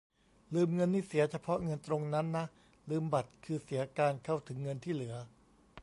[0.53, 2.45] ลืมเงินนี่เสียเฉพาะเงินตรงนั้นนะ
[2.89, 5.15] ลืมบัตรคือเสียการเข้าถึงเงินที่เหลือ